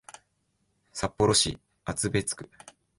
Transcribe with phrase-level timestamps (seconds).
[0.91, 2.49] 札幌市厚別区